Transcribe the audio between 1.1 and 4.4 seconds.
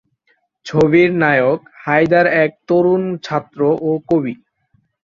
নায়ক হায়দার এক তরুণ ছাত্র ও কবি।